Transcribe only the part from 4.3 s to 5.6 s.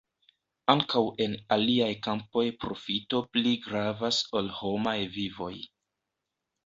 ol homaj vivoj.